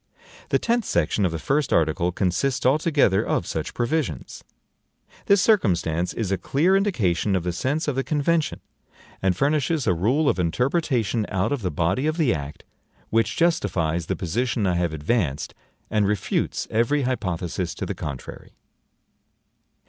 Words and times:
The 0.49 0.57
tenth 0.57 0.83
section 0.85 1.27
of 1.27 1.31
the 1.31 1.37
first 1.37 1.71
article 1.71 2.11
consists 2.11 2.65
altogether 2.65 3.23
of 3.23 3.45
such 3.45 3.75
provisions. 3.75 4.43
This 5.27 5.43
circumstance 5.43 6.11
is 6.13 6.31
a 6.31 6.39
clear 6.39 6.75
indication 6.75 7.35
of 7.35 7.43
the 7.43 7.51
sense 7.53 7.87
of 7.87 7.95
the 7.95 8.03
convention, 8.03 8.61
and 9.21 9.37
furnishes 9.37 9.85
a 9.85 9.93
rule 9.93 10.27
of 10.27 10.39
interpretation 10.39 11.27
out 11.29 11.51
of 11.51 11.61
the 11.61 11.69
body 11.69 12.07
of 12.07 12.17
the 12.17 12.33
act, 12.33 12.63
which 13.11 13.35
justifies 13.37 14.07
the 14.07 14.15
position 14.15 14.65
I 14.65 14.73
have 14.73 14.91
advanced 14.91 15.53
and 15.91 16.07
refutes 16.07 16.67
every 16.71 17.03
hypothesis 17.03 17.75
to 17.75 17.85
the 17.85 17.93
contrary. 17.93 18.53